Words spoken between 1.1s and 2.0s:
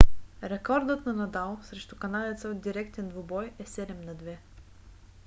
надал срещу